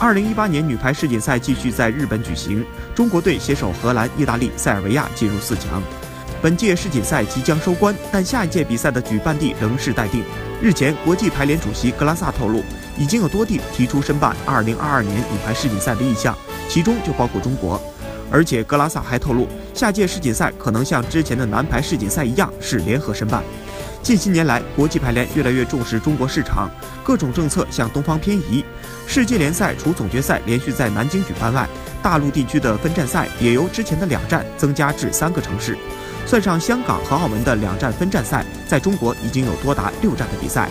[0.00, 2.64] 二零一八年女排世锦赛继续在日本举行，
[2.94, 5.82] 中国队携手荷兰、意大利、塞尔维亚进入四强。
[6.40, 10.22] 本届世锦赛即将收官，但下一届比赛的举办地仍是待定。
[10.62, 12.62] 日前，国际排联主席格拉萨透露，
[12.96, 16.36] 已经有多地提出申办二零二二年女排世锦赛的意向，
[16.68, 17.80] 其中就包括中国。
[18.30, 23.42] 而且，格拉萨还透露，下届世锦赛可能像之前的男排世锦赛一样是联合申办。
[24.02, 26.70] 近些年来，国际排联越来越重视中国市场，
[27.04, 28.64] 各种政策向东方偏移。
[29.06, 31.68] 世界联赛除总决赛连续在南京举办外，
[32.02, 35.76] 大陆地区的分站赛也由之前的两站增加至三个城市。
[36.24, 40.68] 算上香港和澳门的两站分站赛，在中国已经有多达六站的比赛。